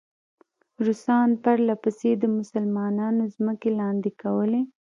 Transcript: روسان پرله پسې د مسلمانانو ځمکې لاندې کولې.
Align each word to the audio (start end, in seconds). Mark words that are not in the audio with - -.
روسان 0.85 1.29
پرله 1.43 1.75
پسې 1.83 2.11
د 2.17 2.23
مسلمانانو 2.37 3.23
ځمکې 3.35 3.69
لاندې 3.79 4.11
کولې. 4.21 4.61